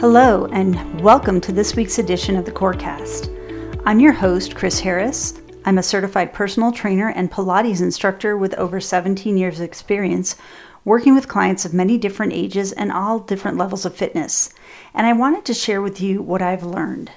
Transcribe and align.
Hello, 0.00 0.46
and 0.52 1.00
welcome 1.02 1.40
to 1.40 1.52
this 1.52 1.76
week's 1.76 1.98
edition 1.98 2.36
of 2.36 2.44
the 2.44 2.52
Korecast. 2.52 3.28
I'm 3.84 4.00
your 4.00 4.12
host, 4.12 4.54
Chris 4.54 4.80
Harris. 4.80 5.40
I'm 5.64 5.78
a 5.78 5.82
certified 5.82 6.32
personal 6.32 6.72
trainer 6.72 7.10
and 7.10 7.30
Pilates 7.30 7.80
instructor 7.80 8.36
with 8.36 8.54
over 8.54 8.80
17 8.80 9.36
years 9.36 9.60
of 9.60 9.64
experience 9.64 10.36
working 10.84 11.14
with 11.14 11.28
clients 11.28 11.64
of 11.64 11.74
many 11.74 11.98
different 11.98 12.32
ages 12.32 12.72
and 12.72 12.90
all 12.90 13.18
different 13.18 13.58
levels 13.58 13.84
of 13.84 13.94
fitness. 13.94 14.54
And 14.94 15.06
I 15.06 15.12
wanted 15.12 15.44
to 15.44 15.52
share 15.52 15.82
with 15.82 16.00
you 16.00 16.22
what 16.22 16.40
I've 16.40 16.64
learned. 16.64 17.10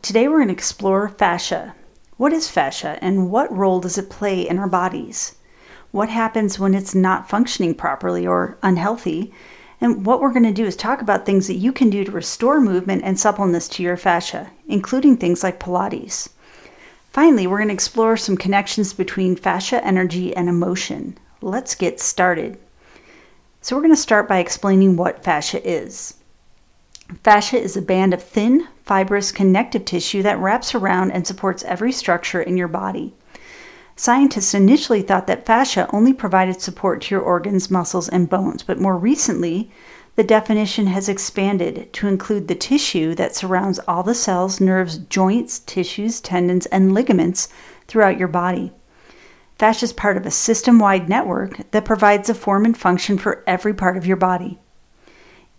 Today, 0.00 0.28
we're 0.28 0.38
going 0.38 0.48
to 0.48 0.54
explore 0.54 1.08
fascia. 1.08 1.74
What 2.18 2.32
is 2.34 2.48
fascia 2.48 2.98
and 3.00 3.30
what 3.30 3.56
role 3.56 3.80
does 3.80 3.96
it 3.96 4.10
play 4.10 4.46
in 4.46 4.58
our 4.58 4.68
bodies? 4.68 5.34
What 5.92 6.10
happens 6.10 6.58
when 6.58 6.74
it's 6.74 6.94
not 6.94 7.28
functioning 7.28 7.74
properly 7.74 8.26
or 8.26 8.58
unhealthy? 8.62 9.32
And 9.80 10.04
what 10.04 10.20
we're 10.20 10.32
going 10.32 10.42
to 10.44 10.52
do 10.52 10.66
is 10.66 10.76
talk 10.76 11.00
about 11.00 11.24
things 11.24 11.46
that 11.46 11.56
you 11.56 11.72
can 11.72 11.88
do 11.88 12.04
to 12.04 12.12
restore 12.12 12.60
movement 12.60 13.02
and 13.02 13.18
suppleness 13.18 13.66
to 13.68 13.82
your 13.82 13.96
fascia, 13.96 14.50
including 14.68 15.16
things 15.16 15.42
like 15.42 15.58
Pilates. 15.58 16.28
Finally, 17.10 17.46
we're 17.46 17.58
going 17.58 17.68
to 17.68 17.74
explore 17.74 18.16
some 18.16 18.36
connections 18.36 18.92
between 18.92 19.34
fascia 19.34 19.84
energy 19.84 20.36
and 20.36 20.48
emotion. 20.48 21.16
Let's 21.40 21.74
get 21.74 21.98
started. 21.98 22.58
So, 23.62 23.74
we're 23.74 23.82
going 23.82 23.94
to 23.94 24.00
start 24.00 24.28
by 24.28 24.38
explaining 24.38 24.96
what 24.96 25.24
fascia 25.24 25.66
is. 25.66 26.14
Fascia 27.22 27.60
is 27.60 27.76
a 27.76 27.82
band 27.82 28.14
of 28.14 28.22
thin, 28.22 28.68
fibrous 28.84 29.32
connective 29.32 29.84
tissue 29.84 30.22
that 30.22 30.38
wraps 30.38 30.74
around 30.74 31.10
and 31.10 31.26
supports 31.26 31.62
every 31.64 31.92
structure 31.92 32.40
in 32.40 32.56
your 32.56 32.68
body. 32.68 33.14
Scientists 33.96 34.54
initially 34.54 35.02
thought 35.02 35.26
that 35.26 35.44
fascia 35.44 35.86
only 35.92 36.12
provided 36.12 36.60
support 36.60 37.02
to 37.02 37.14
your 37.14 37.20
organs, 37.20 37.70
muscles, 37.70 38.08
and 38.08 38.30
bones, 38.30 38.62
but 38.62 38.80
more 38.80 38.96
recently, 38.96 39.70
the 40.16 40.24
definition 40.24 40.86
has 40.86 41.08
expanded 41.08 41.92
to 41.92 42.08
include 42.08 42.48
the 42.48 42.54
tissue 42.54 43.14
that 43.14 43.36
surrounds 43.36 43.78
all 43.80 44.02
the 44.02 44.14
cells, 44.14 44.60
nerves, 44.60 44.98
joints, 44.98 45.58
tissues, 45.60 46.20
tendons, 46.20 46.66
and 46.66 46.94
ligaments 46.94 47.48
throughout 47.86 48.18
your 48.18 48.28
body. 48.28 48.72
Fascia 49.58 49.84
is 49.84 49.92
part 49.92 50.16
of 50.16 50.24
a 50.24 50.30
system 50.30 50.78
wide 50.78 51.08
network 51.08 51.70
that 51.70 51.84
provides 51.84 52.30
a 52.30 52.34
form 52.34 52.64
and 52.64 52.76
function 52.76 53.18
for 53.18 53.44
every 53.46 53.74
part 53.74 53.96
of 53.96 54.06
your 54.06 54.16
body. 54.16 54.58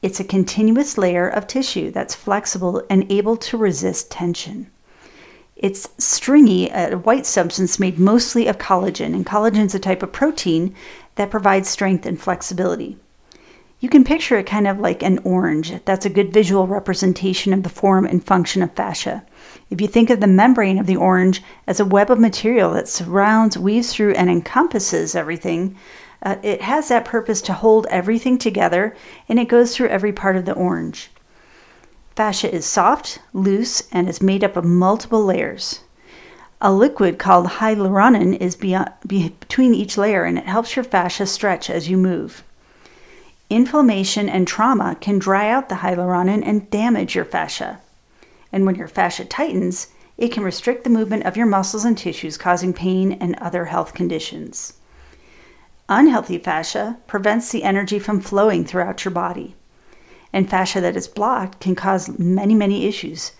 It's 0.03 0.19
a 0.19 0.25
continuous 0.25 0.97
layer 0.97 1.29
of 1.29 1.47
tissue 1.47 1.89
that's 1.89 2.13
flexible 2.13 2.83
and 2.89 3.09
able 3.09 3.37
to 3.37 3.55
resist 3.55 4.11
tension. 4.11 4.69
It's 5.55 5.87
stringy, 5.97 6.69
a 6.69 6.97
white 6.97 7.25
substance 7.25 7.79
made 7.79 7.97
mostly 7.97 8.47
of 8.47 8.57
collagen, 8.57 9.13
and 9.13 9.25
collagen 9.25 9.63
is 9.63 9.73
a 9.73 9.79
type 9.79 10.03
of 10.03 10.11
protein 10.11 10.75
that 11.15 11.31
provides 11.31 11.69
strength 11.69 12.05
and 12.05 12.19
flexibility. 12.19 12.97
You 13.79 13.87
can 13.87 14.03
picture 14.03 14.37
it 14.37 14.45
kind 14.45 14.67
of 14.67 14.77
like 14.77 15.03
an 15.03 15.19
orange. 15.19 15.73
That's 15.85 16.05
a 16.05 16.09
good 16.09 16.33
visual 16.33 16.67
representation 16.67 17.53
of 17.53 17.63
the 17.63 17.69
form 17.69 18.05
and 18.05 18.21
function 18.21 18.61
of 18.61 18.73
fascia. 18.73 19.23
If 19.69 19.79
you 19.79 19.87
think 19.87 20.09
of 20.09 20.19
the 20.19 20.27
membrane 20.27 20.79
of 20.79 20.85
the 20.85 20.97
orange 20.97 21.41
as 21.65 21.79
a 21.79 21.85
web 21.85 22.11
of 22.11 22.19
material 22.19 22.73
that 22.73 22.89
surrounds, 22.89 23.57
weaves 23.57 23.93
through, 23.93 24.15
and 24.15 24.29
encompasses 24.29 25.15
everything, 25.15 25.77
uh, 26.23 26.37
it 26.41 26.61
has 26.61 26.87
that 26.87 27.05
purpose 27.05 27.41
to 27.41 27.53
hold 27.53 27.85
everything 27.89 28.37
together 28.37 28.95
and 29.27 29.37
it 29.37 29.49
goes 29.49 29.75
through 29.75 29.89
every 29.89 30.13
part 30.13 30.35
of 30.37 30.45
the 30.45 30.53
orange. 30.53 31.11
Fascia 32.15 32.53
is 32.53 32.65
soft, 32.65 33.19
loose, 33.33 33.83
and 33.91 34.07
is 34.07 34.21
made 34.21 34.43
up 34.43 34.55
of 34.55 34.63
multiple 34.63 35.23
layers. 35.23 35.81
A 36.61 36.71
liquid 36.71 37.19
called 37.19 37.47
hyaluronin 37.47 38.37
is 38.39 38.55
beyond, 38.55 38.91
between 39.05 39.73
each 39.73 39.97
layer 39.97 40.23
and 40.23 40.37
it 40.37 40.45
helps 40.45 40.75
your 40.75 40.85
fascia 40.85 41.25
stretch 41.25 41.69
as 41.69 41.89
you 41.89 41.97
move. 41.97 42.43
Inflammation 43.49 44.29
and 44.29 44.47
trauma 44.47 44.95
can 45.01 45.19
dry 45.19 45.49
out 45.49 45.67
the 45.67 45.75
hyaluronin 45.75 46.41
and 46.45 46.69
damage 46.69 47.15
your 47.15 47.25
fascia. 47.25 47.81
And 48.53 48.65
when 48.65 48.75
your 48.75 48.87
fascia 48.87 49.25
tightens, 49.25 49.87
it 50.17 50.31
can 50.31 50.43
restrict 50.43 50.85
the 50.85 50.89
movement 50.89 51.25
of 51.25 51.35
your 51.35 51.47
muscles 51.47 51.83
and 51.83 51.97
tissues, 51.97 52.37
causing 52.37 52.71
pain 52.71 53.17
and 53.19 53.35
other 53.35 53.65
health 53.65 53.93
conditions. 53.93 54.73
Unhealthy 55.95 56.39
fascia 56.39 56.97
prevents 57.05 57.51
the 57.51 57.63
energy 57.63 57.99
from 57.99 58.19
flowing 58.19 58.65
throughout 58.65 59.05
your 59.05 59.11
body 59.11 59.55
and 60.33 60.49
fascia 60.49 60.81
that 60.81 60.95
is 60.95 61.07
blocked 61.07 61.59
can 61.59 61.75
cause 61.75 62.17
many, 62.17 62.55
many 62.55 62.87
issues 62.87 63.33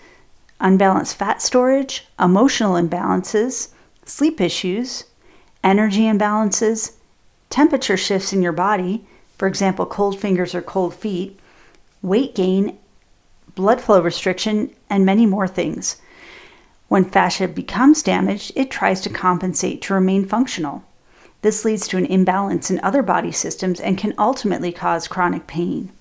unbalanced 0.59 1.15
fat 1.15 1.41
storage, 1.41 2.07
emotional 2.19 2.75
imbalances, 2.75 3.69
sleep 4.05 4.39
issues, 4.39 5.05
energy 5.63 6.03
imbalances, 6.03 6.91
temperature 7.49 7.97
shifts 7.97 8.31
in 8.31 8.43
your 8.43 8.51
body, 8.51 9.03
for 9.39 9.47
example, 9.47 9.87
cold 9.87 10.19
fingers 10.19 10.53
or 10.53 10.61
cold 10.61 10.93
feet, 10.93 11.39
weight 12.03 12.35
gain, 12.35 12.77
blood 13.55 13.81
flow 13.81 13.99
restriction, 13.99 14.69
and 14.91 15.03
many 15.03 15.25
more 15.25 15.47
things. 15.47 15.95
When 16.87 17.03
fascia 17.03 17.47
becomes 17.47 18.03
damaged, 18.03 18.51
it 18.55 18.69
tries 18.69 19.01
to 19.01 19.09
compensate 19.09 19.81
to 19.81 19.95
remain 19.95 20.27
functional. 20.27 20.83
This 21.43 21.65
leads 21.65 21.89
to 21.89 21.97
an 21.97 22.05
imbalance 22.05 22.71
in 22.71 22.79
other 22.79 23.03
body 23.03 23.33
systems 23.33 23.81
and 23.81 23.97
can 23.97 24.13
ultimately 24.17 24.71
cause 24.71 25.09
chronic 25.09 25.45
pain. 25.45 25.91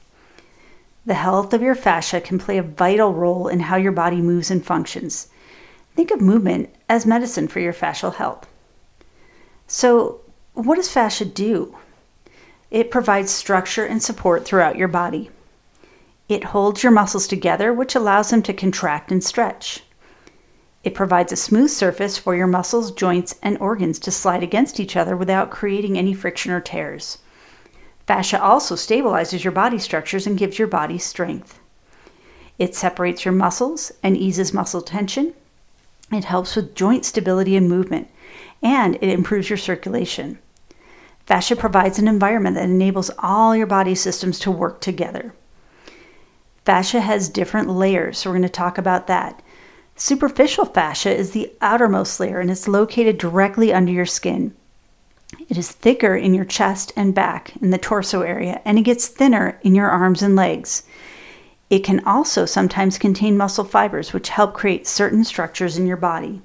The 1.04 1.14
health 1.14 1.52
of 1.52 1.60
your 1.60 1.74
fascia 1.74 2.20
can 2.20 2.38
play 2.38 2.58
a 2.58 2.62
vital 2.62 3.12
role 3.12 3.48
in 3.48 3.58
how 3.58 3.76
your 3.76 3.90
body 3.90 4.22
moves 4.22 4.52
and 4.52 4.64
functions. 4.64 5.26
Think 5.96 6.12
of 6.12 6.20
movement 6.20 6.72
as 6.88 7.06
medicine 7.06 7.48
for 7.48 7.58
your 7.58 7.72
fascial 7.72 8.14
health. 8.14 8.46
So, 9.66 10.20
what 10.54 10.76
does 10.76 10.92
fascia 10.92 11.24
do? 11.24 11.76
It 12.70 12.92
provides 12.92 13.32
structure 13.32 13.84
and 13.84 14.00
support 14.00 14.44
throughout 14.44 14.76
your 14.76 14.86
body. 14.86 15.28
It 16.28 16.44
holds 16.44 16.84
your 16.84 16.92
muscles 16.92 17.26
together, 17.26 17.72
which 17.72 17.96
allows 17.96 18.30
them 18.30 18.42
to 18.42 18.52
contract 18.52 19.10
and 19.10 19.24
stretch. 19.24 19.82
It 20.84 20.94
provides 20.94 21.32
a 21.32 21.36
smooth 21.36 21.70
surface 21.70 22.18
for 22.18 22.34
your 22.34 22.48
muscles, 22.48 22.90
joints, 22.90 23.36
and 23.42 23.56
organs 23.58 23.98
to 24.00 24.10
slide 24.10 24.42
against 24.42 24.80
each 24.80 24.96
other 24.96 25.16
without 25.16 25.50
creating 25.50 25.96
any 25.96 26.12
friction 26.12 26.50
or 26.50 26.60
tears. 26.60 27.18
Fascia 28.06 28.42
also 28.42 28.74
stabilizes 28.74 29.44
your 29.44 29.52
body 29.52 29.78
structures 29.78 30.26
and 30.26 30.38
gives 30.38 30.58
your 30.58 30.68
body 30.68 30.98
strength. 30.98 31.60
It 32.58 32.74
separates 32.74 33.24
your 33.24 33.32
muscles 33.32 33.92
and 34.02 34.16
eases 34.16 34.52
muscle 34.52 34.82
tension. 34.82 35.34
It 36.10 36.24
helps 36.24 36.56
with 36.56 36.74
joint 36.74 37.04
stability 37.04 37.56
and 37.56 37.68
movement, 37.68 38.10
and 38.60 38.96
it 38.96 39.08
improves 39.08 39.48
your 39.48 39.56
circulation. 39.56 40.38
Fascia 41.26 41.54
provides 41.54 41.98
an 41.98 42.08
environment 42.08 42.56
that 42.56 42.64
enables 42.64 43.10
all 43.20 43.54
your 43.54 43.66
body 43.66 43.94
systems 43.94 44.40
to 44.40 44.50
work 44.50 44.80
together. 44.80 45.32
Fascia 46.64 47.00
has 47.00 47.28
different 47.28 47.70
layers, 47.70 48.18
so 48.18 48.30
we're 48.30 48.34
going 48.34 48.42
to 48.42 48.48
talk 48.48 48.78
about 48.78 49.06
that. 49.06 49.40
Superficial 49.96 50.64
fascia 50.64 51.14
is 51.14 51.30
the 51.30 51.52
outermost 51.60 52.18
layer 52.18 52.40
and 52.40 52.50
it's 52.50 52.66
located 52.66 53.18
directly 53.18 53.72
under 53.72 53.92
your 53.92 54.06
skin. 54.06 54.54
It 55.48 55.56
is 55.56 55.70
thicker 55.70 56.14
in 56.14 56.34
your 56.34 56.44
chest 56.44 56.92
and 56.96 57.14
back 57.14 57.56
in 57.62 57.70
the 57.70 57.78
torso 57.78 58.22
area, 58.22 58.60
and 58.64 58.78
it 58.78 58.82
gets 58.82 59.08
thinner 59.08 59.58
in 59.62 59.74
your 59.74 59.88
arms 59.88 60.22
and 60.22 60.36
legs. 60.36 60.82
It 61.70 61.84
can 61.84 62.04
also 62.04 62.44
sometimes 62.44 62.98
contain 62.98 63.36
muscle 63.36 63.64
fibers, 63.64 64.12
which 64.12 64.28
help 64.28 64.52
create 64.52 64.86
certain 64.86 65.24
structures 65.24 65.78
in 65.78 65.86
your 65.86 65.96
body. 65.96 66.42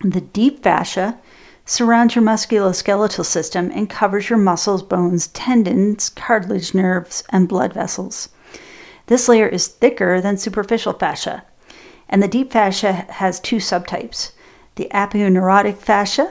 The 0.00 0.20
deep 0.20 0.62
fascia 0.62 1.18
surrounds 1.64 2.14
your 2.14 2.24
musculoskeletal 2.24 3.24
system 3.24 3.70
and 3.74 3.88
covers 3.88 4.28
your 4.28 4.38
muscles, 4.38 4.82
bones, 4.82 5.28
tendons, 5.28 6.10
cartilage, 6.10 6.74
nerves, 6.74 7.24
and 7.30 7.48
blood 7.48 7.72
vessels. 7.72 8.28
This 9.06 9.28
layer 9.28 9.48
is 9.48 9.68
thicker 9.68 10.20
than 10.20 10.36
superficial 10.36 10.92
fascia, 10.92 11.44
and 12.08 12.22
the 12.22 12.28
deep 12.28 12.52
fascia 12.52 12.92
has 12.92 13.40
two 13.40 13.56
subtypes 13.56 14.32
the 14.76 14.88
aponeurotic 14.92 15.78
fascia, 15.78 16.30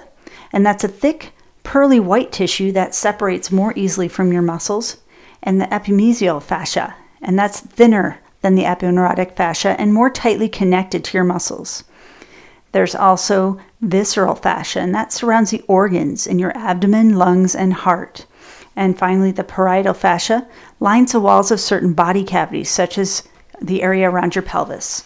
and 0.54 0.66
that's 0.66 0.83
a 0.83 0.88
thick, 0.88 1.31
pearly 1.63 2.00
white 2.00 2.31
tissue 2.31 2.72
that 2.72 2.94
separates 2.94 3.51
more 3.51 3.74
easily 3.75 4.07
from 4.07 4.31
your 4.31 4.44
muscles, 4.44 4.98
and 5.42 5.60
the 5.60 5.66
epimysial 5.66 6.42
fascia, 6.42 6.95
and 7.22 7.38
that's 7.38 7.60
thinner 7.60 8.19
than 8.42 8.54
the 8.54 8.63
aponeurotic 8.63 9.36
fascia 9.36 9.75
and 9.81 9.92
more 9.92 10.10
tightly 10.10 10.48
connected 10.48 11.04
to 11.04 11.18
your 11.18 11.24
muscles. 11.24 11.83
There's 12.72 12.94
also 12.94 13.60
visceral 13.81 14.36
fascia, 14.36 14.81
and 14.81 14.94
that 14.94 15.12
surrounds 15.12 15.50
the 15.50 15.63
organs 15.68 16.27
in 16.27 16.38
your 16.38 16.56
abdomen, 16.56 17.16
lungs, 17.16 17.56
and 17.56 17.74
heart. 17.74 18.27
And 18.75 19.00
finally, 19.00 19.31
the 19.31 19.44
parietal 19.44 19.94
fascia 19.94 20.48
lines 20.80 21.13
the 21.13 21.19
walls 21.19 21.50
of 21.50 21.60
certain 21.60 21.94
body 21.94 22.24
cavities, 22.24 22.69
such 22.69 22.98
as 22.98 23.24
the 23.62 23.81
area 23.81 24.10
around 24.10 24.36
your 24.36 24.44
pelvis. 24.44 25.06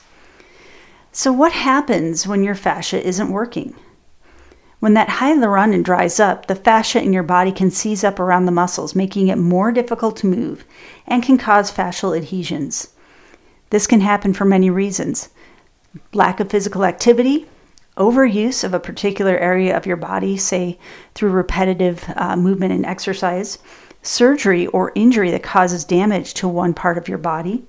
So, 1.11 1.31
what 1.31 1.51
happens 1.51 2.27
when 2.27 2.43
your 2.43 2.55
fascia 2.55 3.05
isn't 3.05 3.31
working? 3.31 3.75
When 4.79 4.93
that 4.93 5.09
hyaluronin 5.09 5.83
dries 5.83 6.19
up, 6.19 6.45
the 6.45 6.55
fascia 6.55 7.01
in 7.01 7.11
your 7.11 7.23
body 7.23 7.51
can 7.51 7.71
seize 7.71 8.03
up 8.03 8.19
around 8.19 8.45
the 8.45 8.51
muscles, 8.51 8.95
making 8.95 9.27
it 9.27 9.37
more 9.37 9.71
difficult 9.71 10.15
to 10.17 10.27
move 10.27 10.65
and 11.07 11.23
can 11.23 11.37
cause 11.37 11.71
fascial 11.71 12.15
adhesions. 12.15 12.89
This 13.71 13.87
can 13.87 14.01
happen 14.01 14.33
for 14.33 14.45
many 14.45 14.69
reasons 14.69 15.29
lack 16.13 16.39
of 16.39 16.51
physical 16.51 16.85
activity, 16.85 17.47
overuse 17.97 18.63
of 18.63 18.75
a 18.75 18.79
particular 18.79 19.35
area 19.37 19.75
of 19.75 19.87
your 19.87 19.97
body, 19.97 20.37
say 20.37 20.77
through 21.15 21.31
repetitive 21.31 22.05
uh, 22.15 22.35
movement 22.35 22.71
and 22.71 22.85
exercise, 22.85 23.57
surgery 24.03 24.67
or 24.67 24.91
injury 24.95 25.31
that 25.31 25.43
causes 25.43 25.83
damage 25.83 26.35
to 26.35 26.47
one 26.47 26.73
part 26.73 26.97
of 26.97 27.07
your 27.07 27.17
body. 27.17 27.65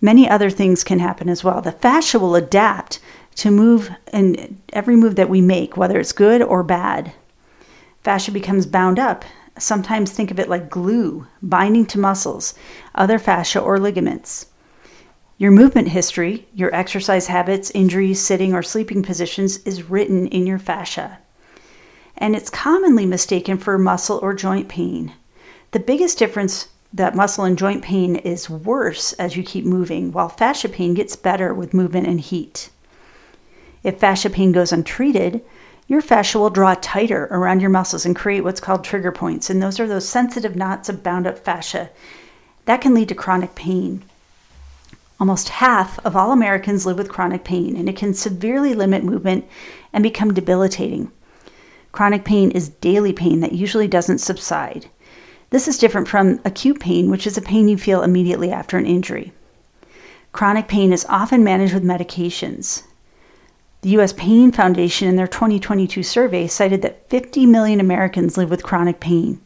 Many 0.00 0.28
other 0.28 0.50
things 0.50 0.84
can 0.84 0.98
happen 0.98 1.28
as 1.28 1.42
well. 1.42 1.60
The 1.60 1.72
fascia 1.72 2.18
will 2.18 2.36
adapt 2.36 3.00
to 3.36 3.50
move 3.50 3.90
and 4.12 4.60
every 4.72 4.96
move 4.96 5.16
that 5.16 5.28
we 5.28 5.40
make, 5.40 5.76
whether 5.76 5.98
it's 5.98 6.12
good 6.12 6.42
or 6.42 6.62
bad. 6.62 7.12
Fascia 8.02 8.30
becomes 8.30 8.66
bound 8.66 8.98
up. 8.98 9.24
Sometimes 9.58 10.12
think 10.12 10.30
of 10.30 10.38
it 10.38 10.48
like 10.48 10.70
glue 10.70 11.26
binding 11.42 11.86
to 11.86 11.98
muscles, 11.98 12.54
other 12.94 13.18
fascia, 13.18 13.60
or 13.60 13.78
ligaments. 13.78 14.46
Your 15.36 15.50
movement 15.50 15.88
history, 15.88 16.48
your 16.54 16.74
exercise 16.74 17.28
habits, 17.28 17.70
injuries, 17.72 18.20
sitting, 18.20 18.54
or 18.54 18.62
sleeping 18.62 19.02
positions 19.02 19.58
is 19.58 19.88
written 19.88 20.26
in 20.28 20.46
your 20.46 20.58
fascia. 20.58 21.18
And 22.16 22.34
it's 22.34 22.50
commonly 22.50 23.06
mistaken 23.06 23.58
for 23.58 23.78
muscle 23.78 24.18
or 24.20 24.34
joint 24.34 24.68
pain. 24.68 25.12
The 25.70 25.80
biggest 25.80 26.18
difference 26.18 26.68
that 26.92 27.14
muscle 27.14 27.44
and 27.44 27.58
joint 27.58 27.82
pain 27.82 28.16
is 28.16 28.48
worse 28.48 29.12
as 29.14 29.36
you 29.36 29.42
keep 29.42 29.64
moving, 29.64 30.12
while 30.12 30.28
fascia 30.28 30.68
pain 30.68 30.94
gets 30.94 31.16
better 31.16 31.52
with 31.52 31.74
movement 31.74 32.06
and 32.06 32.20
heat. 32.20 32.70
If 33.82 33.98
fascia 33.98 34.30
pain 34.30 34.52
goes 34.52 34.72
untreated, 34.72 35.42
your 35.86 36.02
fascia 36.02 36.38
will 36.38 36.50
draw 36.50 36.74
tighter 36.74 37.28
around 37.30 37.60
your 37.60 37.70
muscles 37.70 38.04
and 38.04 38.14
create 38.16 38.42
what's 38.42 38.60
called 38.60 38.84
trigger 38.84 39.12
points. 39.12 39.48
And 39.48 39.62
those 39.62 39.80
are 39.80 39.86
those 39.86 40.08
sensitive 40.08 40.56
knots 40.56 40.88
of 40.88 41.02
bound 41.02 41.26
up 41.26 41.38
fascia. 41.38 41.90
That 42.66 42.80
can 42.80 42.94
lead 42.94 43.08
to 43.08 43.14
chronic 43.14 43.54
pain. 43.54 44.02
Almost 45.20 45.48
half 45.48 45.98
of 46.04 46.14
all 46.14 46.30
Americans 46.30 46.86
live 46.86 46.98
with 46.98 47.08
chronic 47.08 47.42
pain, 47.42 47.76
and 47.76 47.88
it 47.88 47.96
can 47.96 48.14
severely 48.14 48.74
limit 48.74 49.02
movement 49.02 49.46
and 49.92 50.02
become 50.02 50.34
debilitating. 50.34 51.10
Chronic 51.90 52.24
pain 52.24 52.50
is 52.50 52.68
daily 52.68 53.12
pain 53.12 53.40
that 53.40 53.52
usually 53.52 53.88
doesn't 53.88 54.18
subside. 54.18 54.88
This 55.50 55.66
is 55.66 55.78
different 55.78 56.08
from 56.08 56.40
acute 56.44 56.78
pain, 56.78 57.10
which 57.10 57.26
is 57.26 57.38
a 57.38 57.42
pain 57.42 57.68
you 57.68 57.78
feel 57.78 58.02
immediately 58.02 58.52
after 58.52 58.76
an 58.76 58.86
injury. 58.86 59.32
Chronic 60.32 60.68
pain 60.68 60.92
is 60.92 61.06
often 61.08 61.42
managed 61.42 61.72
with 61.72 61.82
medications. 61.82 62.82
The 63.80 63.90
U.S. 63.90 64.12
Pain 64.12 64.52
Foundation, 64.52 65.08
in 65.08 65.16
their 65.16 65.26
2022 65.26 66.02
survey, 66.02 66.48
cited 66.48 66.82
that 66.82 67.08
50 67.08 67.46
million 67.46 67.80
Americans 67.80 68.36
live 68.36 68.50
with 68.50 68.62
chronic 68.62 69.00
pain. 69.00 69.40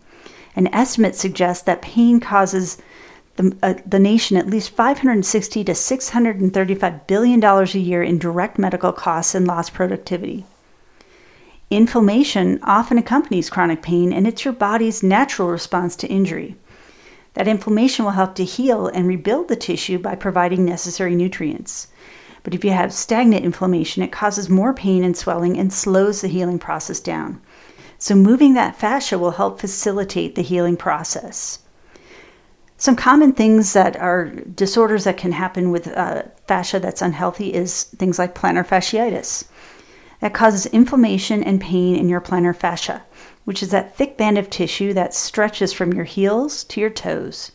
An 0.57 0.67
estimate 0.75 1.15
suggests 1.15 1.63
that 1.65 1.83
pain 1.83 2.19
causes 2.19 2.79
the, 3.37 3.57
uh, 3.63 3.75
the 3.87 3.99
nation 3.99 4.37
at 4.37 4.49
least 4.49 4.71
560 4.71 5.65
to 5.65 5.75
635 5.75 7.07
billion 7.07 7.41
dollars 7.41 7.75
a 7.75 7.79
year 7.79 8.03
in 8.03 8.19
direct 8.19 8.59
medical 8.59 8.93
costs 8.93 9.35
and 9.35 9.47
lost 9.47 9.73
productivity. 9.73 10.45
Inflammation 11.73 12.61
often 12.65 12.99
accompanies 12.99 13.49
chronic 13.49 13.81
pain, 13.81 14.13
and 14.13 14.27
it's 14.27 14.45
your 14.45 14.53
body's 14.53 15.03
natural 15.03 15.49
response 15.49 15.97
to 15.97 16.07
injury. 16.07 16.55
That 17.33 17.49
inflammation 17.49 18.05
will 18.05 18.13
help 18.13 18.35
to 18.35 18.45
heal 18.45 18.89
and 18.89 19.09
rebuild 19.09 19.49
the 19.49 19.57
tissue 19.57 19.99
by 19.99 20.17
providing 20.17 20.67
necessary 20.67 21.15
nutrients. 21.15 21.89
But 22.43 22.53
if 22.53 22.63
you 22.63 22.73
have 22.73 22.93
stagnant 22.93 23.47
inflammation, 23.47 24.03
it 24.03 24.13
causes 24.13 24.51
more 24.51 24.75
pain 24.75 25.03
and 25.03 25.17
swelling 25.17 25.59
and 25.59 25.73
slows 25.73 26.21
the 26.21 26.29
healing 26.29 26.59
process 26.59 27.01
down. 27.01 27.41
So, 27.99 28.15
moving 28.15 28.53
that 28.53 28.77
fascia 28.77 29.19
will 29.19 29.31
help 29.31 29.59
facilitate 29.59 30.35
the 30.35 30.43
healing 30.43 30.77
process. 30.77 31.61
Some 32.77 32.97
common 32.97 33.33
things 33.33 33.73
that 33.73 33.97
are 33.97 34.27
disorders 34.27 35.05
that 35.05 35.17
can 35.17 35.33
happen 35.33 35.71
with 35.71 35.89
uh, 35.89 36.25
fascia 36.47 36.81
that's 36.81 37.01
unhealthy 37.01 37.55
is 37.55 37.85
things 37.85 38.19
like 38.19 38.35
plantar 38.35 38.67
fasciitis. 38.67 39.45
That 40.23 40.33
causes 40.33 40.67
inflammation 40.67 41.43
and 41.43 41.61
pain 41.61 41.97
in 41.97 42.09
your 42.09 42.21
plantar 42.21 42.55
fascia, 42.55 43.03
which 43.45 43.61
is 43.61 43.71
that 43.71 43.97
thick 43.97 44.17
band 44.17 44.39
of 44.39 44.49
tissue 44.49 44.93
that 44.93 45.15
stretches 45.15 45.73
from 45.73 45.93
your 45.93 46.05
heels 46.05 46.63
to 46.63 46.81
your 46.81 46.91
toes. 46.91 47.51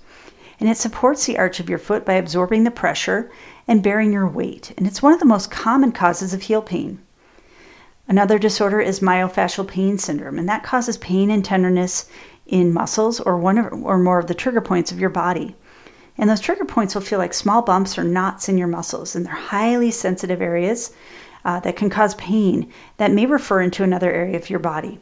And 0.59 0.67
it 0.67 0.75
supports 0.75 1.25
the 1.25 1.37
arch 1.37 1.61
of 1.61 1.69
your 1.69 1.79
foot 1.79 2.03
by 2.03 2.15
absorbing 2.15 2.65
the 2.65 2.71
pressure 2.71 3.31
and 3.69 3.81
bearing 3.81 4.11
your 4.11 4.27
weight. 4.27 4.73
And 4.77 4.85
it's 4.85 5.01
one 5.01 5.13
of 5.13 5.21
the 5.21 5.25
most 5.25 5.49
common 5.49 5.93
causes 5.93 6.33
of 6.33 6.41
heel 6.41 6.61
pain. 6.61 6.99
Another 8.05 8.37
disorder 8.37 8.81
is 8.81 8.99
myofascial 8.99 9.65
pain 9.65 9.97
syndrome, 9.97 10.37
and 10.37 10.49
that 10.49 10.63
causes 10.63 10.97
pain 10.97 11.31
and 11.31 11.45
tenderness 11.45 12.09
in 12.47 12.73
muscles 12.73 13.21
or 13.21 13.37
one 13.37 13.59
or 13.59 13.97
more 13.97 14.19
of 14.19 14.27
the 14.27 14.35
trigger 14.35 14.59
points 14.59 14.91
of 14.91 14.99
your 14.99 15.09
body. 15.09 15.55
And 16.17 16.29
those 16.29 16.41
trigger 16.41 16.65
points 16.65 16.95
will 16.95 17.01
feel 17.01 17.19
like 17.19 17.33
small 17.33 17.61
bumps 17.61 17.97
or 17.97 18.03
knots 18.03 18.49
in 18.49 18.57
your 18.57 18.67
muscles, 18.67 19.15
and 19.15 19.25
they're 19.25 19.33
highly 19.33 19.89
sensitive 19.89 20.41
areas 20.41 20.91
uh, 21.47 21.61
that 21.61 21.77
can 21.77 21.89
cause 21.89 22.13
pain 22.15 22.71
that 22.97 23.11
may 23.11 23.25
refer 23.25 23.61
into 23.61 23.81
another 23.81 24.11
area 24.11 24.35
of 24.35 24.49
your 24.49 24.59
body. 24.59 24.99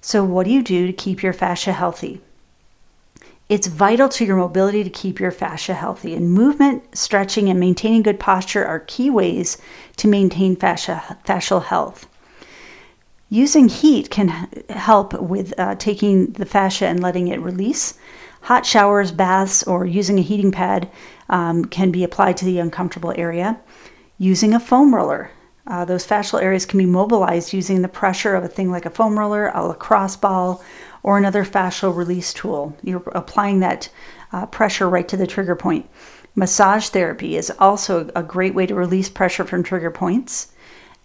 So, 0.00 0.24
what 0.24 0.44
do 0.44 0.50
you 0.50 0.62
do 0.62 0.86
to 0.88 0.92
keep 0.92 1.22
your 1.22 1.32
fascia 1.32 1.72
healthy? 1.72 2.20
It's 3.48 3.68
vital 3.68 4.08
to 4.10 4.24
your 4.24 4.36
mobility 4.36 4.82
to 4.84 4.90
keep 4.90 5.20
your 5.20 5.30
fascia 5.30 5.74
healthy, 5.74 6.14
and 6.14 6.32
movement, 6.32 6.82
stretching, 6.96 7.48
and 7.48 7.58
maintaining 7.58 8.02
good 8.02 8.18
posture 8.18 8.66
are 8.66 8.80
key 8.80 9.10
ways 9.10 9.58
to 9.96 10.08
maintain 10.08 10.56
fascia, 10.56 11.16
fascial 11.24 11.62
health. 11.62 12.06
Using 13.30 13.68
heat 13.68 14.10
can 14.10 14.28
help 14.68 15.14
with 15.14 15.54
uh, 15.58 15.76
taking 15.76 16.32
the 16.32 16.46
fascia 16.46 16.88
and 16.88 17.00
letting 17.00 17.28
it 17.28 17.40
release. 17.40 17.94
Hot 18.42 18.66
showers, 18.66 19.12
baths, 19.12 19.62
or 19.62 19.86
using 19.86 20.18
a 20.18 20.22
heating 20.22 20.50
pad 20.50 20.90
um, 21.28 21.64
can 21.64 21.90
be 21.90 22.02
applied 22.02 22.36
to 22.38 22.44
the 22.44 22.58
uncomfortable 22.58 23.14
area. 23.16 23.58
Using 24.18 24.52
a 24.52 24.60
foam 24.60 24.94
roller. 24.94 25.30
Uh, 25.66 25.84
those 25.84 26.06
fascial 26.06 26.42
areas 26.42 26.66
can 26.66 26.78
be 26.78 26.86
mobilized 26.86 27.52
using 27.52 27.82
the 27.82 27.88
pressure 27.88 28.34
of 28.34 28.42
a 28.42 28.48
thing 28.48 28.70
like 28.70 28.84
a 28.84 28.90
foam 28.90 29.16
roller, 29.16 29.52
a 29.54 29.64
lacrosse 29.64 30.16
ball, 30.16 30.64
or 31.04 31.18
another 31.18 31.44
fascial 31.44 31.96
release 31.96 32.32
tool. 32.32 32.76
You're 32.82 33.02
applying 33.12 33.60
that 33.60 33.88
uh, 34.32 34.46
pressure 34.46 34.88
right 34.88 35.06
to 35.08 35.16
the 35.16 35.26
trigger 35.26 35.54
point. 35.54 35.88
Massage 36.34 36.88
therapy 36.88 37.36
is 37.36 37.52
also 37.58 38.10
a 38.16 38.22
great 38.22 38.54
way 38.54 38.66
to 38.66 38.74
release 38.74 39.08
pressure 39.08 39.44
from 39.44 39.62
trigger 39.62 39.90
points. 39.90 40.52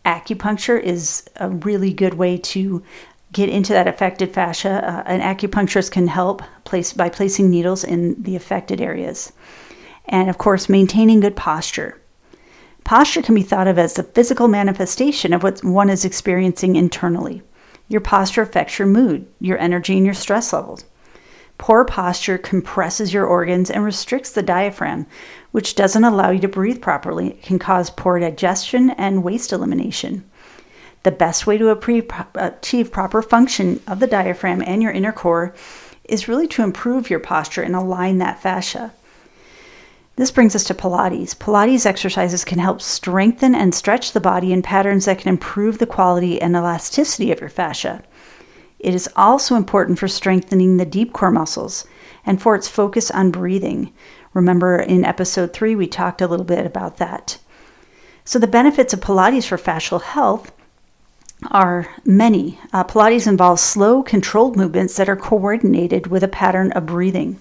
Acupuncture 0.05 0.81
is 0.81 1.23
a 1.35 1.49
really 1.49 1.93
good 1.93 2.15
way 2.15 2.37
to 2.37 2.83
get 3.31 3.49
into 3.49 3.73
that 3.73 3.87
affected 3.87 4.33
fascia. 4.33 4.83
Uh, 4.83 5.03
an 5.05 5.21
acupuncturist 5.21 5.91
can 5.91 6.07
help 6.07 6.41
place 6.63 6.93
by 6.93 7.09
placing 7.09 7.49
needles 7.49 7.83
in 7.83 8.21
the 8.21 8.35
affected 8.35 8.81
areas. 8.81 9.33
And 10.05 10.29
of 10.29 10.37
course, 10.37 10.67
maintaining 10.67 11.19
good 11.19 11.35
posture. 11.35 11.99
Posture 12.83 13.21
can 13.21 13.35
be 13.35 13.43
thought 13.43 13.67
of 13.67 13.79
as 13.79 13.93
the 13.93 14.03
physical 14.03 14.47
manifestation 14.47 15.33
of 15.33 15.41
what 15.41 15.63
one 15.63 15.89
is 15.89 16.03
experiencing 16.03 16.75
internally. 16.75 17.41
Your 17.87 18.01
posture 18.01 18.41
affects 18.41 18.77
your 18.77 18.87
mood, 18.87 19.25
your 19.39 19.57
energy, 19.57 19.95
and 19.95 20.05
your 20.05 20.13
stress 20.13 20.51
levels. 20.51 20.85
Poor 21.57 21.85
posture 21.85 22.37
compresses 22.37 23.13
your 23.13 23.25
organs 23.25 23.69
and 23.69 23.83
restricts 23.83 24.31
the 24.31 24.41
diaphragm, 24.41 25.05
which 25.51 25.75
doesn't 25.75 26.03
allow 26.03 26.29
you 26.31 26.39
to 26.39 26.47
breathe 26.47 26.81
properly. 26.81 27.29
It 27.29 27.43
can 27.43 27.59
cause 27.59 27.89
poor 27.89 28.19
digestion 28.19 28.89
and 28.91 29.23
waste 29.23 29.53
elimination. 29.53 30.29
The 31.03 31.11
best 31.11 31.45
way 31.45 31.57
to 31.57 31.69
achieve 32.35 32.91
proper 32.91 33.21
function 33.21 33.81
of 33.87 33.99
the 33.99 34.07
diaphragm 34.07 34.63
and 34.65 34.81
your 34.81 34.91
inner 34.91 35.11
core 35.11 35.53
is 36.05 36.27
really 36.27 36.47
to 36.47 36.63
improve 36.63 37.09
your 37.09 37.19
posture 37.19 37.61
and 37.61 37.75
align 37.75 38.17
that 38.17 38.41
fascia. 38.41 38.93
This 40.15 40.29
brings 40.29 40.55
us 40.55 40.63
to 40.65 40.75
Pilates. 40.75 41.33
Pilates 41.33 41.87
exercises 41.87 42.45
can 42.45 42.59
help 42.59 42.81
strengthen 42.81 43.55
and 43.55 43.73
stretch 43.73 44.11
the 44.11 44.19
body 44.19 44.53
in 44.53 44.61
patterns 44.61 45.05
that 45.05 45.17
can 45.17 45.29
improve 45.29 45.79
the 45.79 45.87
quality 45.87 46.39
and 46.39 46.55
elasticity 46.55 47.31
of 47.31 47.39
your 47.39 47.49
fascia. 47.49 48.03
It 48.77 48.93
is 48.93 49.09
also 49.15 49.55
important 49.55 49.97
for 49.97 50.07
strengthening 50.07 50.77
the 50.77 50.85
deep 50.85 51.13
core 51.13 51.31
muscles 51.31 51.87
and 52.27 52.39
for 52.39 52.55
its 52.55 52.67
focus 52.67 53.09
on 53.09 53.31
breathing. 53.31 53.91
Remember 54.33 54.77
in 54.77 55.03
episode 55.03 55.51
three, 55.51 55.75
we 55.75 55.87
talked 55.87 56.21
a 56.21 56.27
little 56.27 56.45
bit 56.45 56.65
about 56.65 56.97
that. 56.97 57.39
So, 58.23 58.37
the 58.37 58.47
benefits 58.47 58.93
of 58.93 58.99
Pilates 58.99 59.47
for 59.47 59.57
fascial 59.57 60.01
health 60.01 60.51
are 61.49 61.87
many. 62.05 62.59
Uh, 62.71 62.83
Pilates 62.83 63.27
involves 63.27 63.63
slow, 63.63 64.03
controlled 64.03 64.55
movements 64.55 64.95
that 64.97 65.09
are 65.09 65.15
coordinated 65.15 66.07
with 66.07 66.23
a 66.23 66.27
pattern 66.27 66.71
of 66.73 66.85
breathing. 66.85 67.39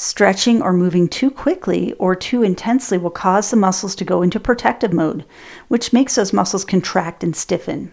Stretching 0.00 0.62
or 0.62 0.72
moving 0.72 1.08
too 1.08 1.28
quickly 1.28 1.92
or 1.94 2.14
too 2.14 2.44
intensely 2.44 2.98
will 2.98 3.10
cause 3.10 3.50
the 3.50 3.56
muscles 3.56 3.96
to 3.96 4.04
go 4.04 4.22
into 4.22 4.38
protective 4.38 4.92
mode, 4.92 5.24
which 5.66 5.92
makes 5.92 6.14
those 6.14 6.32
muscles 6.32 6.64
contract 6.64 7.24
and 7.24 7.34
stiffen. 7.34 7.90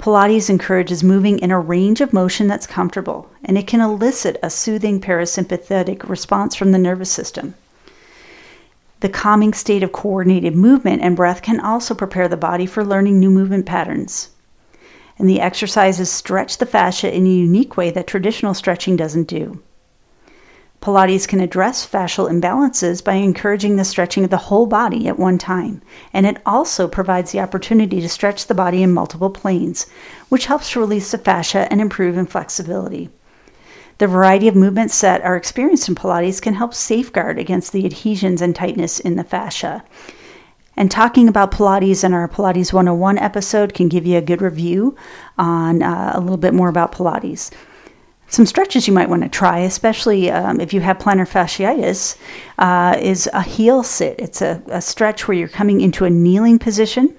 Pilates 0.00 0.50
encourages 0.50 1.04
moving 1.04 1.38
in 1.38 1.52
a 1.52 1.60
range 1.60 2.00
of 2.00 2.12
motion 2.12 2.48
that's 2.48 2.66
comfortable, 2.66 3.30
and 3.44 3.56
it 3.56 3.68
can 3.68 3.80
elicit 3.80 4.40
a 4.42 4.50
soothing 4.50 5.00
parasympathetic 5.00 6.08
response 6.08 6.56
from 6.56 6.72
the 6.72 6.78
nervous 6.78 7.12
system. 7.12 7.54
The 8.98 9.08
calming 9.08 9.54
state 9.54 9.84
of 9.84 9.92
coordinated 9.92 10.56
movement 10.56 11.00
and 11.02 11.14
breath 11.14 11.42
can 11.42 11.60
also 11.60 11.94
prepare 11.94 12.26
the 12.26 12.36
body 12.36 12.66
for 12.66 12.84
learning 12.84 13.20
new 13.20 13.30
movement 13.30 13.66
patterns. 13.66 14.30
And 15.16 15.28
the 15.28 15.40
exercises 15.40 16.10
stretch 16.10 16.58
the 16.58 16.66
fascia 16.66 17.14
in 17.14 17.24
a 17.24 17.30
unique 17.30 17.76
way 17.76 17.92
that 17.92 18.08
traditional 18.08 18.52
stretching 18.52 18.96
doesn't 18.96 19.28
do. 19.28 19.62
Pilates 20.80 21.26
can 21.26 21.40
address 21.40 21.86
fascial 21.86 22.30
imbalances 22.30 23.02
by 23.02 23.14
encouraging 23.14 23.76
the 23.76 23.84
stretching 23.84 24.22
of 24.22 24.30
the 24.30 24.36
whole 24.36 24.66
body 24.66 25.08
at 25.08 25.18
one 25.18 25.36
time, 25.36 25.82
and 26.12 26.24
it 26.24 26.40
also 26.46 26.86
provides 26.86 27.32
the 27.32 27.40
opportunity 27.40 28.00
to 28.00 28.08
stretch 28.08 28.46
the 28.46 28.54
body 28.54 28.82
in 28.82 28.92
multiple 28.92 29.30
planes, 29.30 29.86
which 30.28 30.46
helps 30.46 30.70
to 30.70 30.80
release 30.80 31.10
the 31.10 31.18
fascia 31.18 31.66
and 31.70 31.80
improve 31.80 32.16
in 32.16 32.26
flexibility. 32.26 33.10
The 33.98 34.06
variety 34.06 34.46
of 34.46 34.54
movements 34.54 35.00
that 35.00 35.22
are 35.22 35.36
experienced 35.36 35.88
in 35.88 35.96
Pilates 35.96 36.40
can 36.40 36.54
help 36.54 36.72
safeguard 36.72 37.36
against 37.40 37.72
the 37.72 37.84
adhesions 37.84 38.40
and 38.40 38.54
tightness 38.54 39.00
in 39.00 39.16
the 39.16 39.24
fascia. 39.24 39.82
And 40.76 40.88
talking 40.88 41.26
about 41.26 41.50
Pilates 41.50 42.04
in 42.04 42.14
our 42.14 42.28
Pilates 42.28 42.72
101 42.72 43.18
episode 43.18 43.74
can 43.74 43.88
give 43.88 44.06
you 44.06 44.16
a 44.16 44.22
good 44.22 44.40
review 44.40 44.94
on 45.36 45.82
uh, 45.82 46.12
a 46.14 46.20
little 46.20 46.36
bit 46.36 46.54
more 46.54 46.68
about 46.68 46.92
Pilates. 46.92 47.50
Some 48.30 48.44
stretches 48.44 48.86
you 48.86 48.92
might 48.92 49.08
want 49.08 49.22
to 49.22 49.28
try, 49.28 49.60
especially 49.60 50.30
um, 50.30 50.60
if 50.60 50.74
you 50.74 50.82
have 50.82 50.98
plantar 50.98 51.26
fasciitis, 51.26 52.18
uh, 52.58 52.98
is 53.00 53.28
a 53.32 53.42
heel 53.42 53.82
sit. 53.82 54.16
It's 54.18 54.42
a, 54.42 54.62
a 54.66 54.82
stretch 54.82 55.26
where 55.26 55.36
you're 55.36 55.48
coming 55.48 55.80
into 55.80 56.04
a 56.04 56.10
kneeling 56.10 56.58
position 56.58 57.16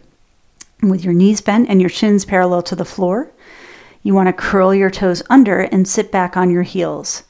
with 0.84 1.04
your 1.04 1.13
knees 1.13 1.42
bent 1.42 1.68
and 1.68 1.82
your 1.82 1.89
shins 1.89 2.25
parallel 2.25 2.62
to 2.63 2.75
the 2.75 2.86
floor. 2.86 3.32
You 4.04 4.13
want 4.13 4.28
to 4.28 4.34
curl 4.34 4.74
your 4.74 4.92
toes 4.92 5.24
under 5.32 5.62
and 5.62 5.88
sit 5.88 6.12
back 6.12 6.38
on 6.38 6.51
your 6.51 6.63
heels. 6.63 7.24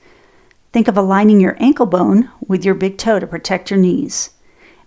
Think 0.73 0.89
of 0.89 0.97
aligning 0.97 1.39
your 1.39 1.55
ankle 1.59 1.85
bone 1.85 2.29
with 2.47 2.65
your 2.65 2.75
big 2.75 2.97
toe 2.97 3.17
to 3.19 3.25
protect 3.25 3.71
your 3.71 3.79
knees, 3.79 4.31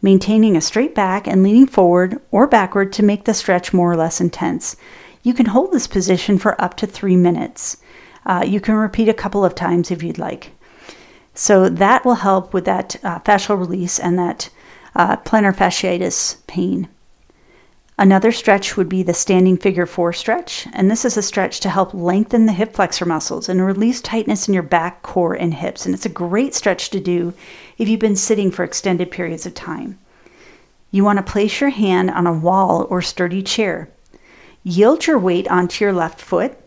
maintaining 0.03 0.55
a 0.55 0.61
straight 0.61 0.95
back 0.95 1.27
and 1.27 1.43
leaning 1.43 1.67
forward 1.67 2.21
or 2.31 2.47
backward 2.47 2.93
to 2.93 3.03
make 3.03 3.25
the 3.25 3.35
stretch 3.35 3.73
more 3.73 3.91
or 3.91 3.97
less 3.97 4.21
intense. 4.21 4.77
You 5.23 5.33
can 5.33 5.47
hold 5.47 5.73
this 5.73 5.87
position 5.87 6.39
for 6.39 6.61
up 6.61 6.77
to 6.77 6.87
three 6.87 7.17
minutes. 7.17 7.79
Uh, 8.25 8.45
you 8.47 8.61
can 8.61 8.75
repeat 8.75 9.09
a 9.09 9.15
couple 9.15 9.45
of 9.45 9.55
times 9.55 9.91
if 9.91 10.03
you'd 10.03 10.19
like. 10.19 10.53
So 11.35 11.69
that 11.69 12.05
will 12.05 12.15
help 12.15 12.53
with 12.53 12.65
that 12.67 12.97
uh, 13.03 13.19
fascial 13.21 13.59
release 13.59 13.99
and 13.99 14.19
that 14.19 14.51
uh, 14.95 15.17
plantar 15.19 15.55
fasciitis 15.55 16.47
pain. 16.47 16.89
Another 17.99 18.33
stretch 18.33 18.77
would 18.77 18.89
be 18.89 19.03
the 19.03 19.15
standing 19.15 19.57
figure 19.57 19.87
four 19.87 20.13
stretch, 20.13 20.67
and 20.73 20.91
this 20.91 21.05
is 21.05 21.17
a 21.17 21.23
stretch 21.23 21.61
to 21.61 21.71
help 21.71 21.95
lengthen 21.95 22.47
the 22.47 22.53
hip 22.53 22.75
flexor 22.75 23.05
muscles 23.05 23.49
and 23.49 23.65
release 23.65 24.01
tightness 24.01 24.49
in 24.49 24.55
your 24.55 24.63
back, 24.63 25.03
core, 25.03 25.35
and 25.35 25.55
hips. 25.55 25.87
And 25.87 25.95
it's 25.95 26.07
a 26.07 26.11
great 26.11 26.55
stretch 26.55 26.91
to 26.91 27.01
do 27.01 27.33
if 27.79 27.89
you've 27.89 28.01
been 28.01 28.17
sitting 28.17 28.51
for 28.51 28.65
extended 28.65 29.11
periods 29.11 29.47
of 29.47 29.55
time. 29.55 29.99
You 30.91 31.05
want 31.05 31.19
to 31.19 31.33
place 31.33 31.61
your 31.61 31.71
hand 31.71 32.11
on 32.11 32.27
a 32.27 32.33
wall 32.33 32.87
or 32.91 33.03
sturdy 33.03 33.43
chair. 33.43 33.89
Yield 34.65 35.07
your 35.07 35.19
weight 35.19 35.49
onto 35.49 35.85
your 35.85 35.93
left 35.93 36.21
foot 36.21 36.59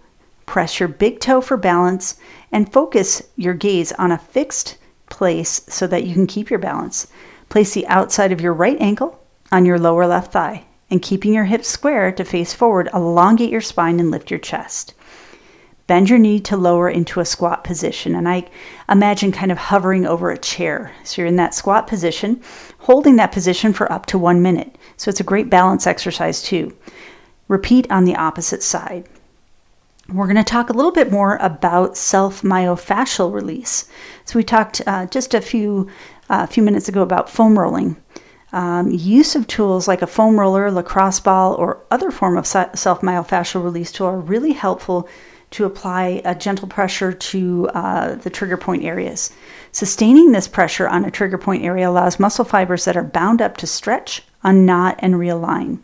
Press 0.46 0.80
your 0.80 0.90
big 0.90 1.20
toe 1.20 1.42
for 1.42 1.58
balance 1.58 2.16
and 2.52 2.72
focus 2.72 3.22
your 3.36 3.54
gaze 3.54 3.92
on 3.94 4.12
a 4.12 4.18
fixed 4.18 4.78
place 5.10 5.62
so 5.68 5.88
that 5.88 6.04
you 6.04 6.14
can 6.14 6.28
keep 6.28 6.50
your 6.50 6.60
balance. 6.60 7.08
Place 7.50 7.74
the 7.74 7.88
outside 7.88 8.32
of 8.32 8.42
your 8.42 8.54
right 8.54 8.80
ankle 8.80 9.20
on 9.52 9.66
your 9.66 9.80
lower 9.80 10.08
left 10.08 10.32
thigh 10.32 10.66
and 10.90 11.02
keeping 11.02 11.34
your 11.34 11.46
hips 11.46 11.68
square 11.68 12.12
to 12.12 12.24
face 12.24 12.54
forward, 12.54 12.90
elongate 12.94 13.50
your 13.50 13.62
spine 13.62 14.00
and 14.00 14.12
lift 14.12 14.30
your 14.30 14.40
chest. 14.40 14.94
Bend 15.88 16.10
your 16.10 16.18
knee 16.18 16.40
to 16.40 16.58
lower 16.58 16.90
into 16.90 17.20
a 17.20 17.26
squat 17.26 17.64
position. 17.64 18.16
And 18.16 18.28
I 18.28 18.46
imagine 18.90 19.32
kind 19.32 19.52
of 19.52 19.58
hovering 19.58 20.06
over 20.06 20.32
a 20.32 20.38
chair. 20.38 20.92
So 21.04 21.22
you're 21.22 21.28
in 21.28 21.36
that 21.36 21.54
squat 21.54 21.86
position, 21.86 22.42
holding 22.80 23.18
that 23.18 23.32
position 23.32 23.72
for 23.72 23.92
up 23.92 24.08
to 24.08 24.18
one 24.18 24.42
minute. 24.42 24.78
So 24.98 25.10
it's 25.10 25.20
a 25.20 25.24
great 25.24 25.50
balance 25.50 25.86
exercise, 25.86 26.42
too. 26.42 26.76
Repeat 27.48 27.92
on 27.92 28.06
the 28.06 28.16
opposite 28.16 28.64
side. 28.64 29.08
We're 30.08 30.28
going 30.28 30.36
to 30.36 30.44
talk 30.44 30.70
a 30.70 30.74
little 30.74 30.92
bit 30.92 31.12
more 31.12 31.38
about 31.38 31.98
self 31.98 32.44
myofascial 32.44 33.34
release. 33.34 33.90
So 34.26 34.38
we 34.38 34.44
talked 34.44 34.82
uh, 34.86 35.08
just 35.08 35.34
a 35.34 35.42
few 35.42 35.90
uh, 36.30 36.46
few 36.46 36.62
minutes 36.62 36.88
ago 36.88 37.02
about 37.02 37.30
foam 37.30 37.58
rolling. 37.58 37.98
Um, 38.54 38.92
use 38.92 39.36
of 39.36 39.48
tools 39.48 39.88
like 39.88 40.02
a 40.02 40.08
foam 40.08 40.40
roller, 40.40 40.72
lacrosse 40.72 41.20
ball, 41.20 41.56
or 41.56 41.84
other 41.90 42.12
form 42.12 42.38
of 42.38 42.46
self 42.46 43.02
myofascial 43.02 43.64
release 43.64 43.92
tool 43.92 44.08
are 44.08 44.20
really 44.20 44.54
helpful 44.54 45.10
to 45.52 45.66
apply 45.66 46.22
a 46.24 46.36
gentle 46.36 46.68
pressure 46.68 47.12
to 47.12 47.70
uh, 47.74 48.16
the 48.16 48.30
trigger 48.30 48.58
point 48.58 48.84
areas. 48.84 49.32
Sustaining 49.72 50.32
this 50.32 50.48
pressure 50.48 50.88
on 50.88 51.04
a 51.06 51.12
trigger 51.12 51.38
point 51.38 51.64
area 51.64 51.90
allows 51.90 52.20
muscle 52.20 52.46
fibers 52.46 52.86
that 52.86 52.98
are 52.98 53.04
bound 53.04 53.42
up 53.42 53.58
to 53.58 53.68
stretch, 53.68 54.22
unknot, 54.44 55.00
and 55.00 55.16
realign. 55.16 55.80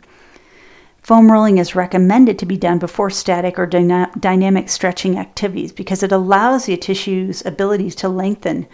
Foam 1.02 1.32
rolling 1.32 1.58
is 1.58 1.74
recommended 1.74 2.38
to 2.38 2.46
be 2.46 2.56
done 2.56 2.78
before 2.78 3.10
static 3.10 3.58
or 3.58 3.66
dyna- 3.66 4.12
dynamic 4.20 4.68
stretching 4.68 5.18
activities 5.18 5.72
because 5.72 6.04
it 6.04 6.12
allows 6.12 6.66
the 6.66 6.76
tissue's 6.76 7.44
abilities 7.44 7.96
to 7.96 8.08
lengthen 8.08 8.68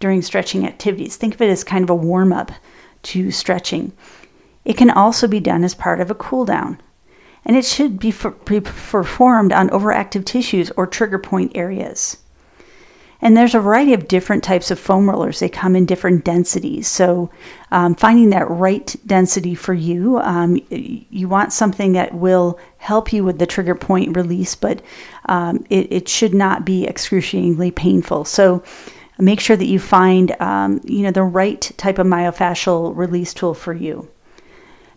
during 0.00 0.22
stretching 0.22 0.66
activities. 0.66 1.16
Think 1.16 1.34
of 1.34 1.42
it 1.42 1.50
as 1.50 1.62
kind 1.62 1.84
of 1.84 1.90
a 1.90 1.94
warm 1.94 2.32
up 2.32 2.50
to 3.02 3.30
stretching. 3.30 3.92
It 4.64 4.78
can 4.78 4.88
also 4.88 5.28
be 5.28 5.40
done 5.40 5.62
as 5.62 5.74
part 5.74 6.00
of 6.00 6.10
a 6.10 6.14
cool 6.14 6.46
down, 6.46 6.80
and 7.44 7.54
it 7.54 7.66
should 7.66 7.98
be, 7.98 8.10
for, 8.10 8.30
be 8.30 8.62
performed 8.62 9.52
on 9.52 9.68
overactive 9.68 10.24
tissues 10.24 10.70
or 10.78 10.86
trigger 10.86 11.18
point 11.18 11.52
areas. 11.54 12.16
And 13.24 13.34
there's 13.34 13.54
a 13.54 13.60
variety 13.60 13.94
of 13.94 14.06
different 14.06 14.44
types 14.44 14.70
of 14.70 14.78
foam 14.78 15.08
rollers. 15.08 15.40
They 15.40 15.48
come 15.48 15.74
in 15.74 15.86
different 15.86 16.24
densities. 16.24 16.86
So, 16.86 17.30
um, 17.70 17.94
finding 17.94 18.28
that 18.30 18.48
right 18.50 18.94
density 19.06 19.54
for 19.54 19.72
you, 19.72 20.18
um, 20.18 20.60
you 20.68 21.26
want 21.26 21.54
something 21.54 21.94
that 21.94 22.14
will 22.14 22.60
help 22.76 23.14
you 23.14 23.24
with 23.24 23.38
the 23.38 23.46
trigger 23.46 23.74
point 23.74 24.14
release, 24.14 24.54
but 24.54 24.82
um, 25.24 25.64
it, 25.70 25.90
it, 25.90 26.08
should 26.08 26.34
not 26.34 26.66
be 26.66 26.86
excruciatingly 26.86 27.70
painful. 27.70 28.26
So, 28.26 28.62
make 29.18 29.40
sure 29.40 29.56
that 29.56 29.64
you 29.64 29.78
find 29.78 30.38
um, 30.38 30.82
you 30.84 31.02
know 31.02 31.10
the 31.10 31.22
right 31.22 31.62
type 31.78 31.98
of 31.98 32.06
myofascial 32.06 32.94
release 32.94 33.32
tool 33.32 33.54
for 33.54 33.72
you. 33.72 34.06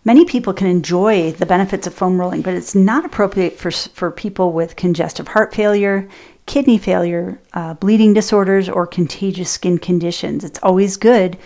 Many 0.04 0.24
people 0.24 0.52
can 0.52 0.68
enjoy 0.68 1.32
the 1.32 1.46
benefits 1.46 1.86
of 1.86 1.94
foam 1.94 2.20
rolling, 2.20 2.42
but 2.42 2.54
it's 2.54 2.74
not 2.74 3.04
appropriate 3.04 3.58
for, 3.58 3.70
for 3.70 4.10
people 4.10 4.52
with 4.52 4.76
congestive 4.76 5.28
heart 5.28 5.54
failure, 5.54 6.08
kidney 6.48 6.78
failure, 6.78 7.40
uh, 7.52 7.74
bleeding 7.74 8.12
disorders, 8.12 8.68
or 8.68 8.86
contagious 8.86 9.50
skin 9.50 9.78
conditions. 9.78 10.42
It's 10.42 10.58
always 10.64 10.96
good 10.96 11.38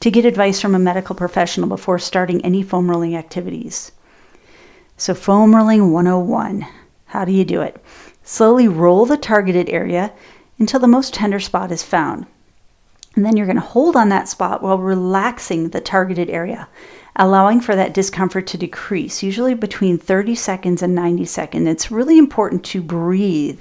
to 0.00 0.10
get 0.10 0.26
advice 0.26 0.60
from 0.60 0.74
a 0.74 0.78
medical 0.78 1.14
professional 1.14 1.68
before 1.68 1.98
starting 1.98 2.44
any 2.44 2.62
foam 2.62 2.90
rolling 2.90 3.16
activities. 3.16 3.92
So, 4.98 5.14
foam 5.14 5.56
rolling 5.56 5.92
101 5.92 6.66
how 7.08 7.24
do 7.24 7.32
you 7.32 7.44
do 7.44 7.62
it? 7.62 7.82
Slowly 8.22 8.68
roll 8.68 9.06
the 9.06 9.16
targeted 9.16 9.70
area 9.70 10.12
until 10.58 10.78
the 10.78 10.86
most 10.86 11.14
tender 11.14 11.40
spot 11.40 11.72
is 11.72 11.82
found. 11.82 12.26
And 13.16 13.24
then 13.24 13.36
you're 13.36 13.46
going 13.46 13.56
to 13.56 13.62
hold 13.62 13.96
on 13.96 14.10
that 14.10 14.28
spot 14.28 14.62
while 14.62 14.78
relaxing 14.78 15.70
the 15.70 15.80
targeted 15.80 16.30
area, 16.30 16.68
allowing 17.16 17.60
for 17.60 17.74
that 17.74 17.94
discomfort 17.94 18.46
to 18.48 18.58
decrease, 18.58 19.22
usually 19.22 19.54
between 19.54 19.98
30 19.98 20.34
seconds 20.34 20.82
and 20.82 20.94
90 20.94 21.24
seconds. 21.24 21.66
It's 21.66 21.90
really 21.90 22.18
important 22.18 22.64
to 22.66 22.82
breathe 22.82 23.60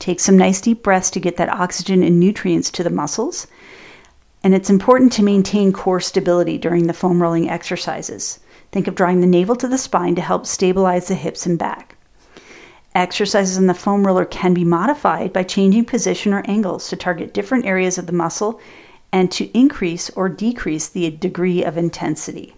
Take 0.00 0.18
some 0.18 0.38
nice 0.38 0.62
deep 0.62 0.82
breaths 0.82 1.10
to 1.10 1.20
get 1.20 1.36
that 1.36 1.50
oxygen 1.50 2.02
and 2.02 2.18
nutrients 2.18 2.70
to 2.70 2.82
the 2.82 2.88
muscles. 2.88 3.46
And 4.42 4.54
it's 4.54 4.70
important 4.70 5.12
to 5.12 5.22
maintain 5.22 5.74
core 5.74 6.00
stability 6.00 6.56
during 6.56 6.86
the 6.86 6.94
foam 6.94 7.20
rolling 7.20 7.50
exercises. 7.50 8.40
Think 8.72 8.88
of 8.88 8.94
drawing 8.94 9.20
the 9.20 9.26
navel 9.26 9.56
to 9.56 9.68
the 9.68 9.76
spine 9.76 10.14
to 10.14 10.22
help 10.22 10.46
stabilize 10.46 11.08
the 11.08 11.14
hips 11.14 11.44
and 11.44 11.58
back. 11.58 11.96
Exercises 12.94 13.56
in 13.56 13.68
the 13.68 13.74
foam 13.74 14.04
roller 14.04 14.24
can 14.24 14.52
be 14.52 14.64
modified 14.64 15.32
by 15.32 15.44
changing 15.44 15.84
position 15.84 16.32
or 16.32 16.42
angles 16.46 16.88
to 16.88 16.96
target 16.96 17.32
different 17.32 17.64
areas 17.64 17.98
of 17.98 18.06
the 18.06 18.12
muscle 18.12 18.60
and 19.12 19.30
to 19.30 19.56
increase 19.56 20.10
or 20.10 20.28
decrease 20.28 20.88
the 20.88 21.08
degree 21.10 21.62
of 21.62 21.76
intensity. 21.76 22.56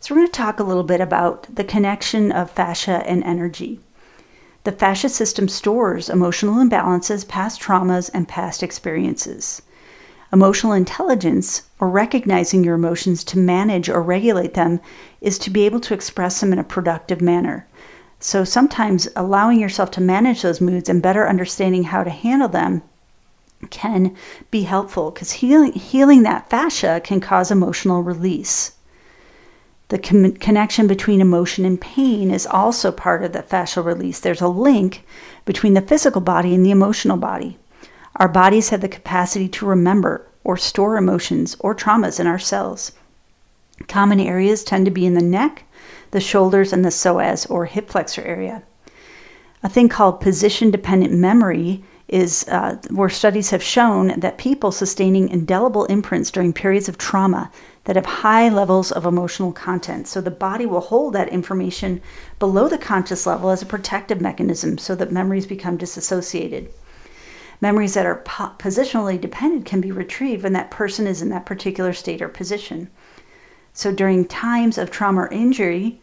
So, 0.00 0.14
we're 0.14 0.20
going 0.20 0.28
to 0.28 0.32
talk 0.32 0.60
a 0.60 0.64
little 0.64 0.84
bit 0.84 1.00
about 1.00 1.54
the 1.54 1.64
connection 1.64 2.30
of 2.30 2.50
fascia 2.50 3.02
and 3.06 3.24
energy. 3.24 3.80
The 4.64 4.72
fascia 4.72 5.08
system 5.08 5.48
stores 5.48 6.10
emotional 6.10 6.56
imbalances, 6.56 7.26
past 7.26 7.62
traumas, 7.62 8.10
and 8.12 8.28
past 8.28 8.62
experiences. 8.62 9.62
Emotional 10.30 10.74
intelligence, 10.74 11.62
or 11.80 11.88
recognizing 11.88 12.62
your 12.62 12.74
emotions 12.74 13.24
to 13.24 13.38
manage 13.38 13.88
or 13.88 14.02
regulate 14.02 14.52
them, 14.52 14.80
is 15.22 15.38
to 15.38 15.50
be 15.50 15.64
able 15.64 15.80
to 15.80 15.94
express 15.94 16.40
them 16.40 16.52
in 16.52 16.58
a 16.58 16.64
productive 16.64 17.22
manner. 17.22 17.66
So 18.20 18.42
sometimes 18.44 19.08
allowing 19.14 19.60
yourself 19.60 19.90
to 19.92 20.00
manage 20.00 20.42
those 20.42 20.60
moods 20.60 20.88
and 20.88 21.00
better 21.00 21.28
understanding 21.28 21.84
how 21.84 22.02
to 22.02 22.10
handle 22.10 22.48
them 22.48 22.82
can 23.70 24.16
be 24.50 24.62
helpful 24.62 25.10
because 25.10 25.32
healing, 25.32 25.72
healing 25.72 26.22
that 26.22 26.50
fascia 26.50 27.00
can 27.02 27.20
cause 27.20 27.50
emotional 27.50 28.02
release. 28.02 28.72
The 29.88 29.98
con- 29.98 30.32
connection 30.32 30.86
between 30.86 31.20
emotion 31.20 31.64
and 31.64 31.80
pain 31.80 32.30
is 32.30 32.46
also 32.46 32.92
part 32.92 33.22
of 33.24 33.32
the 33.32 33.42
fascial 33.42 33.84
release. 33.84 34.20
There's 34.20 34.40
a 34.40 34.48
link 34.48 35.04
between 35.44 35.74
the 35.74 35.80
physical 35.80 36.20
body 36.20 36.54
and 36.54 36.64
the 36.64 36.70
emotional 36.70 37.16
body. 37.16 37.58
Our 38.16 38.28
bodies 38.28 38.68
have 38.68 38.80
the 38.80 38.88
capacity 38.88 39.48
to 39.48 39.66
remember 39.66 40.26
or 40.44 40.56
store 40.56 40.96
emotions 40.96 41.56
or 41.60 41.74
traumas 41.74 42.20
in 42.20 42.26
our 42.26 42.38
cells. 42.38 42.92
Common 43.86 44.18
areas 44.18 44.64
tend 44.64 44.84
to 44.86 44.90
be 44.90 45.06
in 45.06 45.14
the 45.14 45.22
neck, 45.22 45.64
the 46.10 46.20
shoulders, 46.20 46.72
and 46.72 46.84
the 46.84 46.90
psoas 46.90 47.48
or 47.50 47.66
hip 47.66 47.88
flexor 47.88 48.22
area. 48.22 48.62
A 49.62 49.68
thing 49.68 49.88
called 49.88 50.20
position 50.20 50.70
dependent 50.70 51.12
memory 51.12 51.84
is 52.08 52.46
uh, 52.48 52.76
where 52.90 53.10
studies 53.10 53.50
have 53.50 53.62
shown 53.62 54.18
that 54.18 54.38
people 54.38 54.72
sustaining 54.72 55.28
indelible 55.28 55.84
imprints 55.86 56.30
during 56.30 56.52
periods 56.52 56.88
of 56.88 56.96
trauma 56.96 57.50
that 57.84 57.96
have 57.96 58.06
high 58.06 58.48
levels 58.48 58.90
of 58.90 59.04
emotional 59.04 59.52
content. 59.52 60.08
So 60.08 60.20
the 60.20 60.30
body 60.30 60.64
will 60.64 60.80
hold 60.80 61.12
that 61.12 61.28
information 61.28 62.00
below 62.38 62.68
the 62.68 62.78
conscious 62.78 63.26
level 63.26 63.50
as 63.50 63.60
a 63.60 63.66
protective 63.66 64.20
mechanism 64.20 64.78
so 64.78 64.94
that 64.94 65.12
memories 65.12 65.46
become 65.46 65.76
disassociated. 65.76 66.70
Memories 67.60 67.94
that 67.94 68.06
are 68.06 68.22
po- 68.24 68.52
positionally 68.58 69.20
dependent 69.20 69.66
can 69.66 69.80
be 69.80 69.90
retrieved 69.90 70.44
when 70.44 70.52
that 70.52 70.70
person 70.70 71.06
is 71.06 71.20
in 71.20 71.28
that 71.30 71.46
particular 71.46 71.92
state 71.92 72.22
or 72.22 72.28
position. 72.28 72.88
So 73.78 73.92
during 73.92 74.24
times 74.24 74.76
of 74.76 74.90
trauma 74.90 75.20
or 75.20 75.28
injury, 75.28 76.00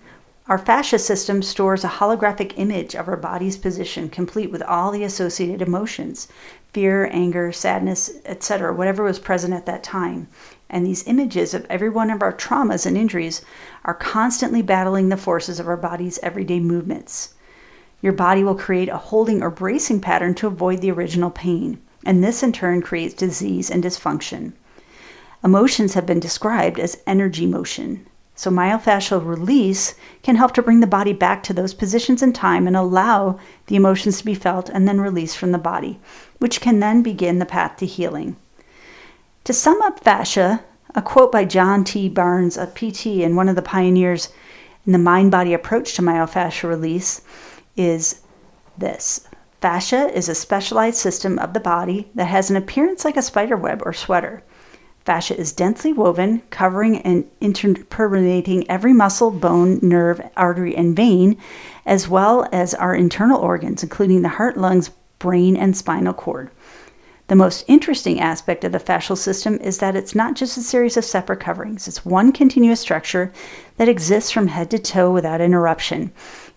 our 0.47 0.57
fascia 0.57 0.97
system 0.97 1.41
stores 1.41 1.83
a 1.83 1.89
holographic 1.89 2.53
image 2.55 2.95
of 2.95 3.09
our 3.09 3.17
body's 3.17 3.57
position, 3.57 4.07
complete 4.07 4.49
with 4.49 4.61
all 4.61 4.91
the 4.91 5.03
associated 5.03 5.61
emotions 5.61 6.29
fear, 6.71 7.09
anger, 7.11 7.51
sadness, 7.51 8.11
etc., 8.23 8.73
whatever 8.73 9.03
was 9.03 9.19
present 9.19 9.53
at 9.53 9.65
that 9.65 9.83
time. 9.83 10.29
And 10.69 10.85
these 10.85 11.05
images 11.05 11.53
of 11.53 11.65
every 11.69 11.89
one 11.89 12.09
of 12.09 12.21
our 12.21 12.31
traumas 12.31 12.85
and 12.85 12.97
injuries 12.97 13.41
are 13.83 13.93
constantly 13.93 14.61
battling 14.61 15.09
the 15.09 15.17
forces 15.17 15.59
of 15.59 15.67
our 15.67 15.75
body's 15.75 16.17
everyday 16.23 16.61
movements. 16.61 17.33
Your 18.01 18.13
body 18.13 18.45
will 18.45 18.55
create 18.55 18.87
a 18.87 18.95
holding 18.95 19.43
or 19.43 19.51
bracing 19.51 19.99
pattern 19.99 20.33
to 20.35 20.47
avoid 20.47 20.79
the 20.79 20.91
original 20.91 21.29
pain, 21.29 21.81
and 22.05 22.23
this 22.23 22.41
in 22.41 22.53
turn 22.53 22.81
creates 22.81 23.13
disease 23.13 23.69
and 23.69 23.83
dysfunction. 23.83 24.53
Emotions 25.45 25.93
have 25.93 26.07
been 26.07 26.19
described 26.19 26.79
as 26.79 26.97
energy 27.05 27.45
motion. 27.45 28.03
So, 28.33 28.49
myofascial 28.49 29.23
release 29.23 29.93
can 30.23 30.37
help 30.37 30.55
to 30.55 30.63
bring 30.63 30.79
the 30.79 30.87
body 30.87 31.13
back 31.13 31.43
to 31.43 31.53
those 31.53 31.75
positions 31.75 32.23
in 32.23 32.33
time 32.33 32.65
and 32.65 32.75
allow 32.75 33.37
the 33.67 33.75
emotions 33.75 34.17
to 34.17 34.25
be 34.25 34.33
felt 34.33 34.69
and 34.69 34.87
then 34.87 34.99
released 34.99 35.37
from 35.37 35.51
the 35.51 35.59
body, 35.59 35.99
which 36.39 36.61
can 36.61 36.79
then 36.79 37.03
begin 37.03 37.37
the 37.37 37.45
path 37.45 37.77
to 37.77 37.85
healing. 37.85 38.37
To 39.43 39.53
sum 39.53 39.83
up 39.83 39.99
fascia, 40.03 40.63
a 40.95 41.03
quote 41.03 41.31
by 41.31 41.45
John 41.45 41.83
T. 41.83 42.09
Barnes, 42.09 42.57
a 42.57 42.65
PT 42.65 43.21
and 43.23 43.35
one 43.35 43.47
of 43.47 43.55
the 43.55 43.61
pioneers 43.61 44.29
in 44.83 44.93
the 44.93 44.97
mind 44.97 45.29
body 45.29 45.53
approach 45.53 45.93
to 45.93 46.01
myofascial 46.01 46.69
release, 46.69 47.21
is 47.77 48.21
this 48.79 49.27
Fascia 49.61 50.09
is 50.11 50.27
a 50.27 50.33
specialized 50.33 50.97
system 50.97 51.37
of 51.37 51.53
the 51.53 51.59
body 51.59 52.09
that 52.15 52.25
has 52.25 52.49
an 52.49 52.55
appearance 52.55 53.05
like 53.05 53.15
a 53.15 53.21
spider 53.21 53.55
web 53.55 53.83
or 53.85 53.93
sweater. 53.93 54.41
Fascia 55.05 55.37
is 55.37 55.51
densely 55.51 55.93
woven, 55.93 56.41
covering 56.49 56.97
and 57.03 57.29
interpermeating 57.39 58.65
every 58.67 58.91
muscle, 58.91 59.29
bone, 59.29 59.79
nerve, 59.83 60.19
artery, 60.35 60.75
and 60.75 60.95
vein, 60.95 61.37
as 61.85 62.07
well 62.07 62.49
as 62.51 62.73
our 62.73 62.95
internal 62.95 63.39
organs, 63.39 63.83
including 63.83 64.23
the 64.23 64.29
heart, 64.29 64.57
lungs, 64.57 64.89
brain, 65.19 65.55
and 65.55 65.77
spinal 65.77 66.13
cord. 66.13 66.49
The 67.27 67.35
most 67.35 67.65
interesting 67.67 68.19
aspect 68.19 68.63
of 68.63 68.71
the 68.71 68.79
fascial 68.79 69.15
system 69.15 69.59
is 69.61 69.77
that 69.77 69.95
it's 69.95 70.15
not 70.15 70.33
just 70.33 70.57
a 70.57 70.61
series 70.61 70.97
of 70.97 71.05
separate 71.05 71.39
coverings, 71.39 71.87
it's 71.87 72.03
one 72.03 72.31
continuous 72.31 72.79
structure 72.79 73.31
that 73.77 73.89
exists 73.89 74.31
from 74.31 74.47
head 74.47 74.71
to 74.71 74.79
toe 74.79 75.11
without 75.11 75.39
interruption. 75.39 76.11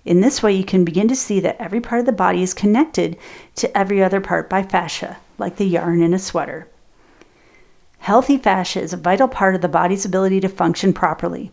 In 0.07 0.23
this 0.23 0.43
way, 0.43 0.55
you 0.55 0.64
can 0.64 0.87
begin 0.87 1.09
to 1.09 1.14
see 1.14 1.38
that 1.40 1.61
every 1.61 1.83
part 1.83 2.00
of 2.00 2.07
the 2.07 2.12
body 2.12 2.43
is 2.43 2.55
connected 2.55 3.19
to 3.57 3.76
every 3.76 4.02
other 4.02 4.23
part 4.23 4.49
by 4.49 4.62
fascia, 4.62 5.19
like 5.37 5.57
the 5.57 5.67
yarn 5.67 6.00
in 6.00 6.14
a 6.14 6.19
sweater. 6.19 6.67
Healthy 7.99 8.38
fascia 8.38 8.81
is 8.81 8.93
a 8.93 8.97
vital 8.97 9.28
part 9.28 9.55
of 9.55 9.61
the 9.61 9.69
body's 9.69 10.05
ability 10.05 10.40
to 10.40 10.49
function 10.49 10.93
properly. 10.93 11.52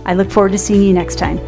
I 0.05 0.14
look 0.14 0.31
forward 0.31 0.53
to 0.53 0.59
seeing 0.59 0.83
you 0.83 0.92
next 0.92 1.18
time. 1.18 1.38